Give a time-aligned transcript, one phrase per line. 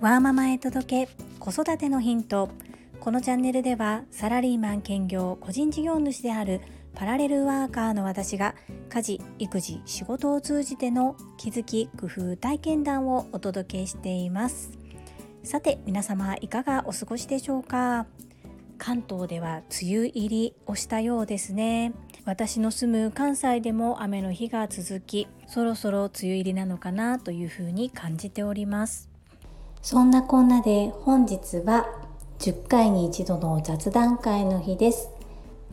[0.00, 2.48] ワーママへ届け子育てのヒント。
[2.98, 6.60] このチャンネルではサラリーマン兼業個人事業主である
[6.94, 8.56] パラレルワーカーの私が
[8.88, 14.72] 家事育児仕事を通じての気づき工夫体験談をお届けしています。
[15.44, 18.06] さて皆様いかがお過ごしでしょうか？
[18.78, 21.92] 関東では梅雨入りをしたようですね。
[22.30, 29.10] 私の住む関西でも雨の日が続きそろそろ梅雨入りなのかなというふうに感じております。
[29.82, 31.88] そんなこんなで本日は
[32.38, 35.10] 10回に一度の雑談会の日です。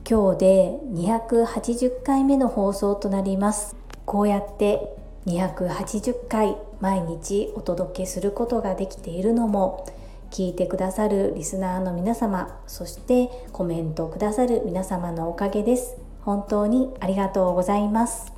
[0.10, 3.76] 今日で280回目の放送となります。
[4.08, 9.86] こうやって280回毎日お届けすることができているのも
[10.32, 16.07] 聞いてくださるリスナーの皆様そしてコメントくださる皆様のおかげです。
[16.28, 18.34] 本当にありがとうございます。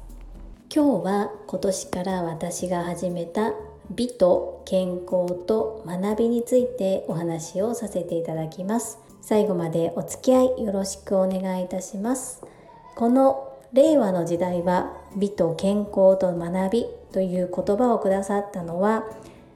[0.72, 3.54] 今日は今年から私が始めた
[3.90, 9.00] 美と健康と学びについてお話をさせていただきます。
[9.22, 12.44] 最後までお付き合いよろしくお願いいたします。
[12.96, 19.04] この令和の時代は美と健康と学びという言葉をくださったのは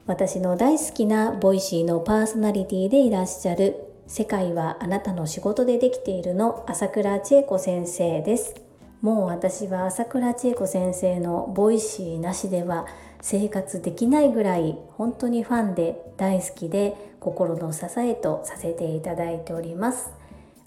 [0.06, 8.54] 私の大好きな Voicy のパーソナリティでいらっしゃる世界はあなたの仕事でできているの朝倉千恵子先生です。
[9.00, 12.86] もう私は朝倉千恵子先生のボイシーなしでは
[13.22, 20.10] 生活できないぐらい本当にファンで大好きで心の支えとさせていただいております。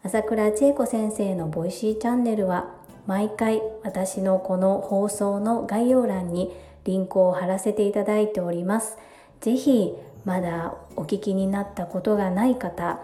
[0.03, 2.73] 朝倉千恵子先生の Voicy チャンネルは
[3.05, 6.51] 毎回私のこの放送の概要欄に
[6.85, 8.97] リンクを貼らせていただいております。
[9.41, 9.93] ぜひ
[10.25, 12.99] まだお聞きになったことがない方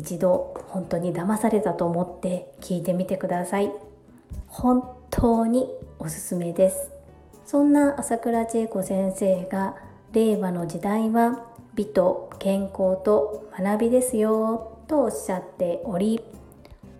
[0.00, 3.70] 一度本当に騙されたと思って聞いてみてください。
[4.48, 6.90] 本当におすすめです。
[7.44, 9.76] そんな朝倉千恵子先生が
[10.12, 16.20] 令和の時代は美と健康と学びですよとおっしゃっており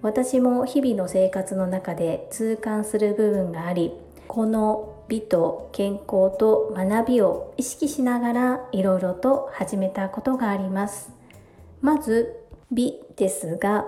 [0.02, 3.92] 私も日々の生活の中で痛感する部分があり
[4.26, 11.10] この美と健康と学びを意識しながらいろいろと始めたことがあります。
[11.80, 12.39] まず
[12.70, 13.86] 美ですが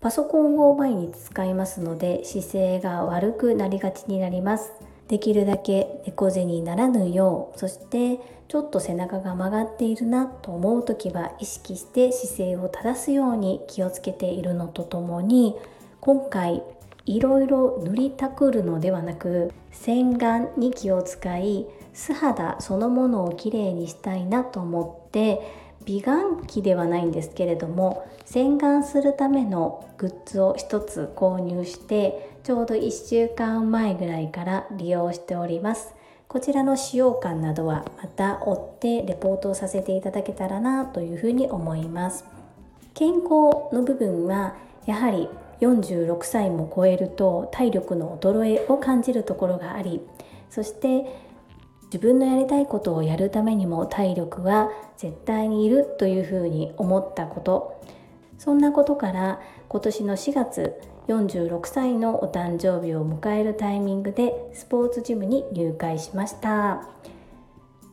[0.00, 4.72] パソコンを毎日使いますので姿勢が悪くなりがちになります。
[5.08, 8.18] できるだけ猫背にならぬようそして
[8.48, 15.54] ちょっと背中が曲がっているなと思う時は意識して姿勢を正すように気をつけているのとともに
[16.00, 16.62] 今回
[17.04, 35.94] いろいろ塗りたくるのではなく洗顔に気を使い素肌そのものをきれいにしたいなと思って美顔器ではないんですけれども洗顔するためのグッズを1つ購入してちょうど1週間前ぐらいから利用しております。
[36.28, 42.24] こちらの使用感などはまた追ってレポートをさせていただけたらなというふうに思います。
[42.94, 45.28] 健康の部分はやはり
[45.60, 50.00] 46歳も超えると体力の衰えを感じるところがあり
[50.50, 51.04] そして
[51.86, 57.80] 自分のやりたいことをやるためにも体力は絶対にいるというふうに思ったこと。
[58.38, 66.88] そんなことから今年の4月46歳のお誕生日を迎えるタイミングでスポーツジムに入会しました。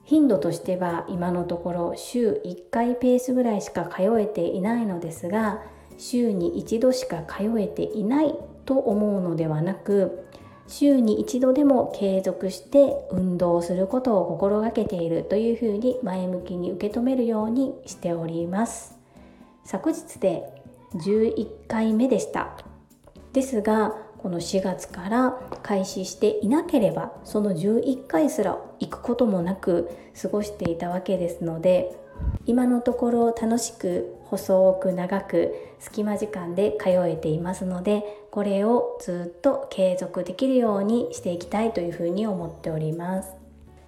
[0.04, 5.62] 頻度としては今のところ週1回ペースぐらいしか通えていないのですが
[5.98, 10.26] 週に一度しか通えていないと思うのではなく
[10.68, 18.98] 週に一度でも継続して運動することを心がけているというふうに前向きに受け止めるようにしております。
[19.66, 20.44] 昨日で
[20.96, 22.58] 11回目でした。
[23.34, 31.94] ですがこの4月から開始していなければその11回すら行くこともなく過ごしていたわけですので
[32.46, 43.36] 今のところ楽しく細く長く隙間時間で通えていますのでこれをずっと継続できるようにしていきたいというふうに思っております。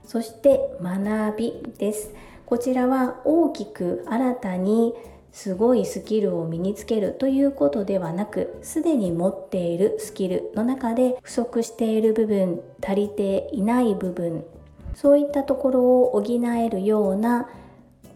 [0.05, 2.13] そして学びです。
[2.45, 4.93] こちらは大きく新たに
[5.31, 14.45] すごいスキルを身につけるということではなくすでに持っているスキルの中で不足している部分足りていない部分
[14.93, 17.49] そういったところを補えるような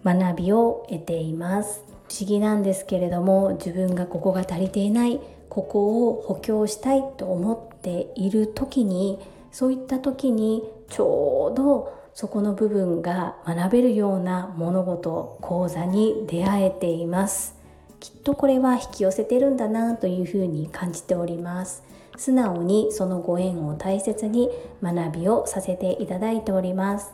[0.03, 1.83] 学びを得ています。
[2.07, 5.19] 不思議なんですけれども自分がここが足りていない
[5.49, 9.19] ここを補強したいと思っている時に
[9.51, 17.55] そういった時にちょうどそこの部分が学べるような物事講座に出会えています。
[17.99, 21.83] きっとこれは引き寄せてるんだなというふうに感じております。
[22.17, 24.49] 素直にそのご縁を大切に
[24.83, 27.13] 学びをさせていただいております。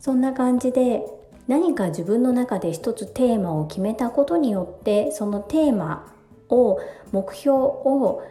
[0.00, 1.06] そんな感じで
[1.48, 6.12] 何か自分の中で一つテーマを決めたことによってそのテーマ
[6.48, 6.80] を
[7.12, 8.22] 目標を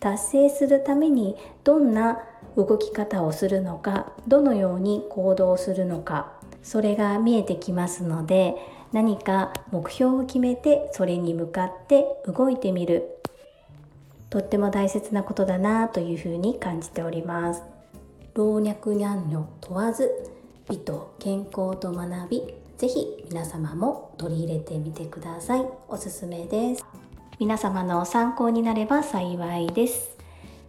[0.00, 2.18] 達成するためにどんな
[2.56, 6.32] 動き方をするのかどのように行動するのか
[6.62, 8.54] それが見えてきますので
[8.92, 13.08] 何か目標を決めてそれに向かって動いてみる。
[14.28, 17.62] とっても大切なことだなというふうに感じております。
[18.34, 20.10] 老若男女問わず
[20.72, 22.42] 美と健康と学び
[22.78, 25.66] ぜひ皆様も取り入れてみてください。
[25.88, 26.84] おすすめです。
[27.38, 30.16] 皆様の参考になれば幸いです。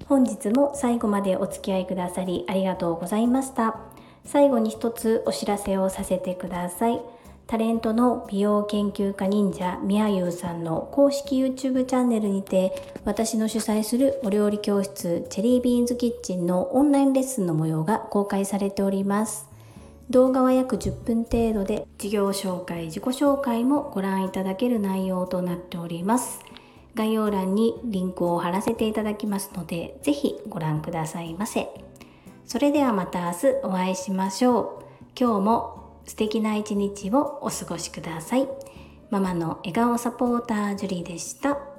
[0.07, 3.79] 本日も最後までお付き合いくださりありがとうございました。
[4.25, 6.99] 最後に一つお知らせをさせてください。
[7.47, 12.73] タレントの美容研究家忍者みやゆうさんの公式 YouTube チャンネルにて
[13.05, 19.52] 私の主催するお料理教室チェリービーンズキッチンのオンラインレッスンの模様が公開されております。
[20.09, 26.39] 動画は約10分程度で事業紹介自己紹介もご覧いただける内容となっております
[26.95, 31.69] 概要欄にリンクを貼らせていただきますのでぜひご覧くださいませ
[32.45, 34.83] それではまた明日お会いしましょう
[35.19, 38.47] 今日も素敵な一日をお過ごしください。
[39.09, 41.72] ママの笑顔サポータージュリーでした。